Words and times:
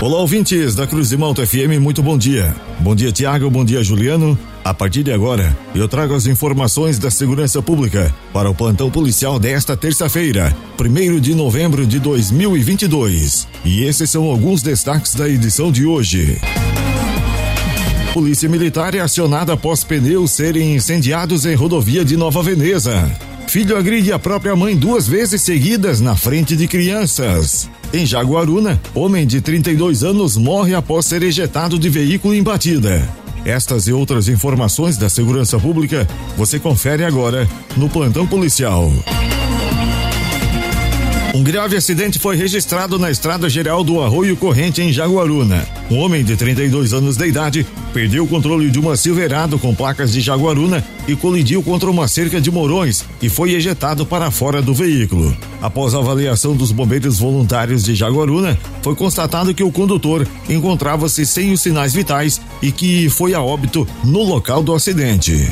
Olá, 0.00 0.20
ouvintes 0.20 0.76
da 0.76 0.86
Cruz 0.86 1.08
de 1.08 1.16
Malta 1.16 1.44
FM, 1.44 1.80
muito 1.80 2.04
bom 2.04 2.16
dia. 2.16 2.54
Bom 2.78 2.94
dia, 2.94 3.10
Tiago, 3.10 3.50
bom 3.50 3.64
dia, 3.64 3.82
Juliano. 3.82 4.38
A 4.64 4.72
partir 4.72 5.02
de 5.02 5.10
agora, 5.10 5.56
eu 5.74 5.88
trago 5.88 6.14
as 6.14 6.24
informações 6.24 7.00
da 7.00 7.10
segurança 7.10 7.60
pública 7.60 8.14
para 8.32 8.48
o 8.48 8.54
plantão 8.54 8.92
policial 8.92 9.40
desta 9.40 9.76
terça-feira, 9.76 10.54
1 10.80 11.18
de 11.18 11.34
novembro 11.34 11.84
de 11.84 11.98
2022. 11.98 13.48
E 13.64 13.82
esses 13.82 14.08
são 14.08 14.30
alguns 14.30 14.62
destaques 14.62 15.16
da 15.16 15.28
edição 15.28 15.72
de 15.72 15.84
hoje. 15.84 16.40
Polícia 18.14 18.48
Militar 18.48 18.94
é 18.94 19.00
acionada 19.00 19.54
após 19.54 19.82
pneus 19.82 20.30
serem 20.30 20.76
incendiados 20.76 21.44
em 21.44 21.56
rodovia 21.56 22.04
de 22.04 22.16
Nova 22.16 22.40
Veneza. 22.40 23.10
Filho 23.48 23.78
agride 23.78 24.12
a 24.12 24.18
própria 24.18 24.54
mãe 24.54 24.76
duas 24.76 25.08
vezes 25.08 25.40
seguidas 25.40 26.02
na 26.02 26.14
frente 26.14 26.54
de 26.54 26.68
crianças. 26.68 27.68
Em 27.94 28.04
Jaguaruna, 28.04 28.78
homem 28.94 29.26
de 29.26 29.40
32 29.40 30.04
anos 30.04 30.36
morre 30.36 30.74
após 30.74 31.06
ser 31.06 31.22
ejetado 31.22 31.78
de 31.78 31.88
veículo 31.88 32.34
em 32.34 32.42
batida. 32.42 33.08
Estas 33.46 33.86
e 33.86 33.92
outras 33.92 34.28
informações 34.28 34.98
da 34.98 35.08
segurança 35.08 35.58
pública 35.58 36.06
você 36.36 36.58
confere 36.58 37.04
agora 37.04 37.48
no 37.74 37.88
plantão 37.88 38.26
policial. 38.26 38.92
Um 41.38 41.42
grave 41.44 41.76
acidente 41.76 42.18
foi 42.18 42.34
registrado 42.34 42.98
na 42.98 43.12
estrada 43.12 43.48
geral 43.48 43.84
do 43.84 44.02
Arroio 44.02 44.36
Corrente 44.36 44.82
em 44.82 44.92
Jaguaruna. 44.92 45.64
Um 45.88 45.98
homem 45.98 46.24
de 46.24 46.36
32 46.36 46.92
anos 46.92 47.16
de 47.16 47.28
idade 47.28 47.64
perdeu 47.94 48.24
o 48.24 48.26
controle 48.26 48.68
de 48.68 48.80
uma 48.80 48.96
Silverado 48.96 49.56
com 49.56 49.72
placas 49.72 50.12
de 50.12 50.20
Jaguaruna 50.20 50.84
e 51.06 51.14
colidiu 51.14 51.62
contra 51.62 51.88
uma 51.88 52.08
cerca 52.08 52.40
de 52.40 52.50
morões 52.50 53.04
e 53.22 53.28
foi 53.28 53.52
ejetado 53.52 54.04
para 54.04 54.32
fora 54.32 54.60
do 54.60 54.74
veículo. 54.74 55.32
Após 55.62 55.94
a 55.94 55.98
avaliação 55.98 56.56
dos 56.56 56.72
bombeiros 56.72 57.20
voluntários 57.20 57.84
de 57.84 57.94
Jaguaruna, 57.94 58.58
foi 58.82 58.96
constatado 58.96 59.54
que 59.54 59.62
o 59.62 59.70
condutor 59.70 60.26
encontrava-se 60.48 61.24
sem 61.24 61.52
os 61.52 61.60
sinais 61.60 61.94
vitais 61.94 62.40
e 62.60 62.72
que 62.72 63.08
foi 63.08 63.32
a 63.32 63.40
óbito 63.40 63.86
no 64.02 64.24
local 64.24 64.60
do 64.60 64.74
acidente. 64.74 65.48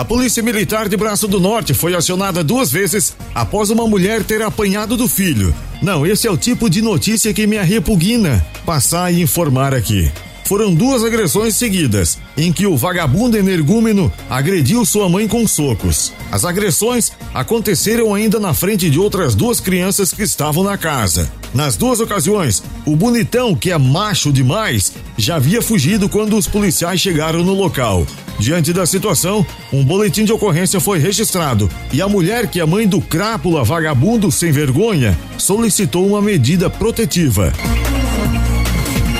A 0.00 0.04
Polícia 0.04 0.42
Militar 0.42 0.88
de 0.88 0.96
Braço 0.96 1.28
do 1.28 1.38
Norte 1.38 1.74
foi 1.74 1.94
acionada 1.94 2.42
duas 2.42 2.72
vezes 2.72 3.14
após 3.34 3.68
uma 3.68 3.86
mulher 3.86 4.24
ter 4.24 4.40
apanhado 4.40 4.96
do 4.96 5.06
filho. 5.06 5.54
Não, 5.82 6.06
esse 6.06 6.26
é 6.26 6.30
o 6.30 6.38
tipo 6.38 6.70
de 6.70 6.80
notícia 6.80 7.34
que 7.34 7.46
me 7.46 7.58
repugna 7.58 8.42
passar 8.64 9.12
e 9.12 9.20
informar 9.20 9.74
aqui. 9.74 10.10
Foram 10.50 10.74
duas 10.74 11.04
agressões 11.04 11.54
seguidas, 11.54 12.18
em 12.36 12.52
que 12.52 12.66
o 12.66 12.76
vagabundo 12.76 13.38
energúmeno 13.38 14.12
agrediu 14.28 14.84
sua 14.84 15.08
mãe 15.08 15.28
com 15.28 15.46
socos. 15.46 16.12
As 16.32 16.44
agressões 16.44 17.12
aconteceram 17.32 18.12
ainda 18.12 18.40
na 18.40 18.52
frente 18.52 18.90
de 18.90 18.98
outras 18.98 19.36
duas 19.36 19.60
crianças 19.60 20.12
que 20.12 20.24
estavam 20.24 20.64
na 20.64 20.76
casa. 20.76 21.30
Nas 21.54 21.76
duas 21.76 22.00
ocasiões, 22.00 22.64
o 22.84 22.96
bonitão, 22.96 23.54
que 23.54 23.70
é 23.70 23.78
macho 23.78 24.32
demais, 24.32 24.92
já 25.16 25.36
havia 25.36 25.62
fugido 25.62 26.08
quando 26.08 26.36
os 26.36 26.48
policiais 26.48 27.00
chegaram 27.00 27.44
no 27.44 27.54
local. 27.54 28.04
Diante 28.40 28.72
da 28.72 28.84
situação, 28.86 29.46
um 29.72 29.84
boletim 29.84 30.24
de 30.24 30.32
ocorrência 30.32 30.80
foi 30.80 30.98
registrado 30.98 31.70
e 31.92 32.02
a 32.02 32.08
mulher, 32.08 32.48
que 32.48 32.58
é 32.58 32.66
mãe 32.66 32.88
do 32.88 33.00
crápula 33.00 33.62
vagabundo 33.62 34.32
sem 34.32 34.50
vergonha, 34.50 35.16
solicitou 35.38 36.04
uma 36.04 36.20
medida 36.20 36.68
protetiva. 36.68 37.52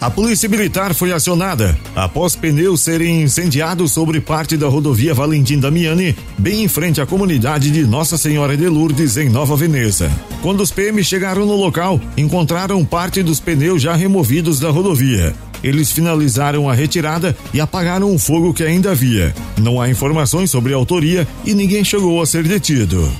A 0.00 0.08
polícia 0.08 0.48
militar 0.48 0.94
foi 0.94 1.12
acionada 1.12 1.76
após 1.94 2.36
pneus 2.36 2.82
serem 2.82 3.22
incendiados 3.22 3.90
sobre 3.90 4.20
parte 4.20 4.56
da 4.56 4.68
rodovia 4.68 5.12
Valentim 5.12 5.58
Damiani, 5.58 6.14
bem 6.38 6.62
em 6.62 6.68
frente 6.68 7.00
à 7.00 7.06
comunidade 7.06 7.68
de 7.68 7.84
Nossa 7.84 8.16
Senhora 8.16 8.56
de 8.56 8.68
Lourdes, 8.68 9.16
em 9.16 9.28
Nova 9.28 9.56
Veneza. 9.56 10.08
Quando 10.40 10.60
os 10.60 10.70
PM 10.70 11.02
chegaram 11.02 11.44
no 11.44 11.56
local, 11.56 12.00
encontraram 12.16 12.84
parte 12.84 13.24
dos 13.24 13.40
pneus 13.40 13.82
já 13.82 13.96
removidos 13.96 14.60
da 14.60 14.70
rodovia. 14.70 15.34
Eles 15.64 15.90
finalizaram 15.90 16.70
a 16.70 16.74
retirada 16.74 17.36
e 17.52 17.60
apagaram 17.60 18.14
o 18.14 18.18
fogo 18.20 18.54
que 18.54 18.62
ainda 18.62 18.92
havia. 18.92 19.34
Não 19.56 19.80
há 19.80 19.90
informações 19.90 20.48
sobre 20.48 20.72
a 20.72 20.76
autoria 20.76 21.26
e 21.44 21.52
ninguém 21.54 21.82
chegou 21.82 22.22
a 22.22 22.26
ser 22.26 22.44
detido. 22.44 23.12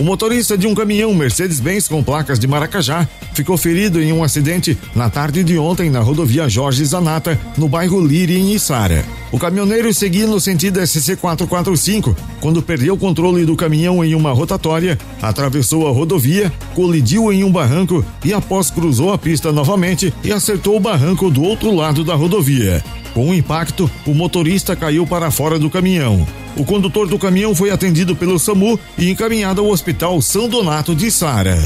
O 0.00 0.02
motorista 0.02 0.58
de 0.58 0.66
um 0.66 0.74
caminhão 0.74 1.14
Mercedes-Benz 1.14 1.86
com 1.86 2.02
placas 2.02 2.40
de 2.40 2.48
Maracajá 2.48 3.08
ficou 3.32 3.56
ferido 3.56 4.02
em 4.02 4.12
um 4.12 4.24
acidente 4.24 4.76
na 4.92 5.08
tarde 5.08 5.44
de 5.44 5.56
ontem 5.56 5.88
na 5.88 6.00
rodovia 6.00 6.48
Jorge 6.48 6.84
Zanata, 6.84 7.40
no 7.56 7.68
bairro 7.68 8.04
Liri, 8.04 8.36
em 8.36 8.54
Içara. 8.54 9.04
O 9.30 9.38
caminhoneiro 9.38 9.94
seguia 9.94 10.26
no 10.26 10.40
sentido 10.40 10.84
SC 10.84 11.16
445 11.16 12.16
quando 12.40 12.60
perdeu 12.60 12.94
o 12.94 12.98
controle 12.98 13.44
do 13.44 13.54
caminhão 13.54 14.04
em 14.04 14.16
uma 14.16 14.32
rotatória, 14.32 14.98
atravessou 15.22 15.86
a 15.86 15.92
rodovia, 15.92 16.52
colidiu 16.74 17.32
em 17.32 17.44
um 17.44 17.52
barranco 17.52 18.04
e 18.24 18.32
após 18.32 18.72
cruzou 18.72 19.12
a 19.12 19.18
pista 19.18 19.52
novamente 19.52 20.12
e 20.24 20.32
acertou 20.32 20.76
o 20.76 20.80
barranco 20.80 21.30
do 21.30 21.42
outro 21.44 21.72
lado 21.72 22.02
da 22.02 22.16
rodovia. 22.16 22.82
Com 23.14 23.30
o 23.30 23.34
impacto, 23.34 23.88
o 24.04 24.12
motorista 24.12 24.74
caiu 24.74 25.06
para 25.06 25.30
fora 25.30 25.56
do 25.56 25.70
caminhão. 25.70 26.26
O 26.56 26.64
condutor 26.64 27.08
do 27.08 27.18
caminhão 27.18 27.54
foi 27.54 27.70
atendido 27.70 28.14
pelo 28.14 28.38
SAMU 28.38 28.78
e 28.96 29.10
encaminhado 29.10 29.60
ao 29.60 29.68
Hospital 29.68 30.20
São 30.22 30.48
Donato 30.48 30.94
de 30.94 31.10
Sara. 31.10 31.58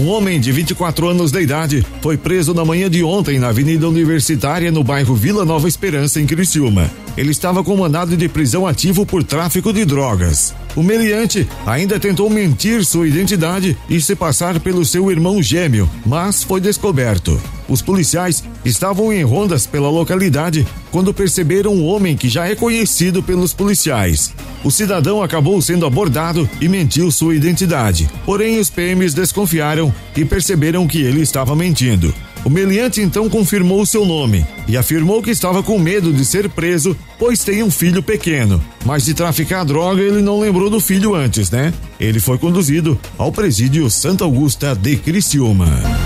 Um 0.00 0.08
homem 0.08 0.40
de 0.40 0.50
24 0.50 1.08
anos 1.08 1.30
de 1.30 1.42
idade 1.42 1.86
foi 2.00 2.16
preso 2.16 2.54
na 2.54 2.64
manhã 2.64 2.88
de 2.88 3.04
ontem 3.04 3.38
na 3.38 3.48
Avenida 3.48 3.86
Universitária, 3.86 4.72
no 4.72 4.82
bairro 4.82 5.14
Vila 5.14 5.44
Nova 5.44 5.68
Esperança, 5.68 6.18
em 6.18 6.26
Criciúma. 6.26 6.90
Ele 7.18 7.30
estava 7.30 7.62
com 7.62 7.76
mandado 7.76 8.16
de 8.16 8.26
prisão 8.26 8.66
ativo 8.66 9.04
por 9.04 9.22
tráfico 9.22 9.74
de 9.74 9.84
drogas. 9.84 10.54
O 10.76 10.82
meliante 10.82 11.48
ainda 11.66 11.98
tentou 11.98 12.30
mentir 12.30 12.84
sua 12.84 13.08
identidade 13.08 13.76
e 13.88 14.00
se 14.00 14.14
passar 14.14 14.60
pelo 14.60 14.84
seu 14.84 15.10
irmão 15.10 15.42
gêmeo, 15.42 15.88
mas 16.06 16.44
foi 16.44 16.60
descoberto. 16.60 17.40
Os 17.68 17.82
policiais 17.82 18.42
estavam 18.64 19.12
em 19.12 19.22
rondas 19.22 19.66
pela 19.66 19.88
localidade 19.88 20.66
quando 20.90 21.14
perceberam 21.14 21.72
um 21.72 21.86
homem 21.86 22.16
que 22.16 22.28
já 22.28 22.48
é 22.48 22.54
conhecido 22.54 23.22
pelos 23.22 23.52
policiais. 23.52 24.32
O 24.64 24.70
cidadão 24.70 25.22
acabou 25.22 25.60
sendo 25.62 25.86
abordado 25.86 26.48
e 26.60 26.68
mentiu 26.68 27.10
sua 27.10 27.34
identidade. 27.34 28.10
Porém, 28.26 28.58
os 28.58 28.68
PMs 28.68 29.14
desconfiaram 29.14 29.94
e 30.16 30.24
perceberam 30.24 30.86
que 30.86 31.00
ele 31.00 31.20
estava 31.20 31.54
mentindo. 31.54 32.12
O 32.50 32.52
meliante 32.52 33.00
então 33.00 33.30
confirmou 33.30 33.86
seu 33.86 34.04
nome 34.04 34.44
e 34.66 34.76
afirmou 34.76 35.22
que 35.22 35.30
estava 35.30 35.62
com 35.62 35.78
medo 35.78 36.12
de 36.12 36.24
ser 36.24 36.50
preso, 36.50 36.96
pois 37.16 37.44
tem 37.44 37.62
um 37.62 37.70
filho 37.70 38.02
pequeno. 38.02 38.60
Mas 38.84 39.04
de 39.04 39.14
traficar 39.14 39.64
droga 39.64 40.02
ele 40.02 40.20
não 40.20 40.40
lembrou 40.40 40.68
do 40.68 40.80
filho 40.80 41.14
antes, 41.14 41.48
né? 41.48 41.72
Ele 42.00 42.18
foi 42.18 42.38
conduzido 42.38 42.98
ao 43.16 43.30
presídio 43.30 43.88
Santa 43.88 44.24
Augusta 44.24 44.74
de 44.74 44.96
Criciúma. 44.96 45.99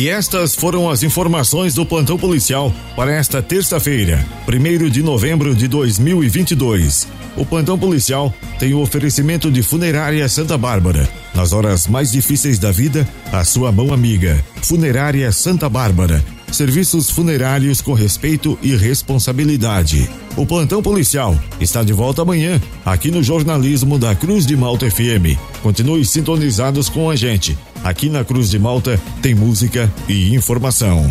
E 0.00 0.08
estas 0.08 0.54
foram 0.54 0.88
as 0.88 1.02
informações 1.02 1.74
do 1.74 1.84
plantão 1.84 2.16
policial 2.16 2.74
para 2.96 3.12
esta 3.12 3.42
terça-feira, 3.42 4.26
1 4.48 4.88
de 4.88 5.02
novembro 5.02 5.54
de 5.54 5.68
2022. 5.68 7.06
O 7.36 7.44
plantão 7.44 7.78
policial 7.78 8.32
tem 8.58 8.72
o 8.72 8.80
oferecimento 8.80 9.50
de 9.50 9.62
Funerária 9.62 10.26
Santa 10.26 10.56
Bárbara. 10.56 11.06
Nas 11.34 11.52
horas 11.52 11.86
mais 11.86 12.10
difíceis 12.10 12.58
da 12.58 12.72
vida, 12.72 13.06
a 13.30 13.44
sua 13.44 13.70
mão 13.70 13.92
amiga. 13.92 14.42
Funerária 14.62 15.30
Santa 15.32 15.68
Bárbara. 15.68 16.24
Serviços 16.52 17.10
funerários 17.10 17.80
com 17.80 17.92
respeito 17.92 18.58
e 18.62 18.74
responsabilidade. 18.74 20.10
O 20.36 20.44
plantão 20.44 20.82
policial 20.82 21.38
está 21.60 21.82
de 21.82 21.92
volta 21.92 22.22
amanhã, 22.22 22.60
aqui 22.84 23.10
no 23.10 23.22
jornalismo 23.22 23.98
da 23.98 24.14
Cruz 24.14 24.46
de 24.46 24.56
Malta 24.56 24.90
FM. 24.90 25.38
Continue 25.62 26.04
sintonizados 26.04 26.88
com 26.88 27.08
a 27.08 27.16
gente. 27.16 27.56
Aqui 27.84 28.08
na 28.08 28.24
Cruz 28.24 28.50
de 28.50 28.58
Malta 28.58 29.00
tem 29.22 29.34
música 29.34 29.92
e 30.08 30.34
informação. 30.34 31.10